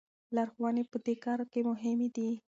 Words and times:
لارښوونې 0.35 0.83
په 0.91 0.97
دې 1.05 1.15
کار 1.23 1.39
کې 1.51 1.59
مهمې 1.69 2.09
دي. 2.15 2.29